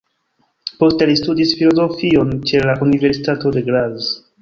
[0.83, 4.15] Poste li studis filozofion ĉe la Universitato de Graz.